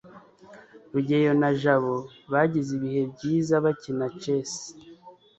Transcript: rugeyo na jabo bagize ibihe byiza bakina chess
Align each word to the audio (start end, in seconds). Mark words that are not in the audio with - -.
rugeyo 0.91 1.33
na 1.41 1.49
jabo 1.61 1.95
bagize 2.31 2.69
ibihe 2.77 3.03
byiza 3.13 3.55
bakina 3.65 4.05
chess 4.21 4.51